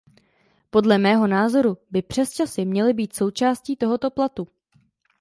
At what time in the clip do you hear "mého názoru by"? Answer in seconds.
0.97-2.01